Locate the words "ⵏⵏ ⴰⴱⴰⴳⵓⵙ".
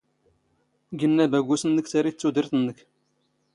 1.09-1.61